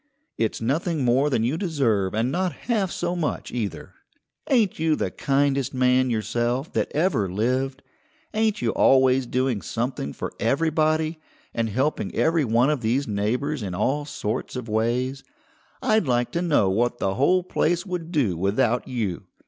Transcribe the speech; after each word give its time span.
It's 0.35 0.59
nothing 0.59 1.05
more 1.05 1.29
than 1.29 1.43
you 1.43 1.57
deserve 1.57 2.15
and 2.15 2.31
not 2.31 2.53
half 2.65 2.89
so 2.89 3.15
much 3.15 3.51
either. 3.51 3.93
Ain't 4.49 4.79
you 4.79 4.95
the 4.95 5.11
kindest 5.11 5.75
man 5.75 6.09
yourself 6.09 6.73
that 6.73 6.91
ever 6.95 7.31
lived? 7.31 7.83
Ain't 8.33 8.63
you 8.63 8.71
always 8.71 9.27
doing 9.27 9.61
something 9.61 10.11
for 10.11 10.33
everybody, 10.39 11.19
and 11.53 11.69
helping 11.69 12.15
every 12.15 12.43
one 12.45 12.71
of 12.71 12.81
these 12.81 13.07
neighbours 13.07 13.61
in 13.61 13.75
all 13.75 14.03
sorts 14.05 14.55
of 14.55 14.67
ways? 14.67 15.23
I'd 15.83 16.07
like 16.07 16.31
to 16.31 16.41
know 16.41 16.67
what 16.71 16.97
the 16.97 17.13
whole 17.13 17.43
place 17.43 17.85
would 17.85 18.11
do 18.11 18.35
without 18.35 18.87
you! 18.87 19.27